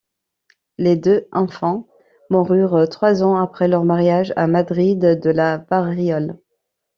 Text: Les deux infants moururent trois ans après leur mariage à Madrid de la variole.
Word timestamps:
Les 0.79 0.95
deux 0.95 1.27
infants 1.31 1.87
moururent 2.31 2.89
trois 2.89 3.21
ans 3.21 3.37
après 3.39 3.67
leur 3.67 3.83
mariage 3.85 4.33
à 4.35 4.47
Madrid 4.47 4.97
de 4.99 5.29
la 5.29 5.57
variole. 5.69 6.39